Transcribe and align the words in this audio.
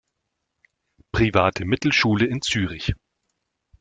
Private 1.11 1.63
Mittelschule 1.63 2.25
in 2.25 2.41
Zürich. 2.41 2.95